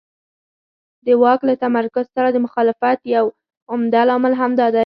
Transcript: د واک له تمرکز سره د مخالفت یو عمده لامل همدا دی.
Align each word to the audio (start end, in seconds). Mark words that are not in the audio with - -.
د 1.05 1.07
واک 1.21 1.39
له 1.49 1.53
تمرکز 1.63 2.05
سره 2.15 2.27
د 2.31 2.37
مخالفت 2.45 2.99
یو 3.15 3.25
عمده 3.71 4.01
لامل 4.09 4.33
همدا 4.41 4.67
دی. 4.73 4.79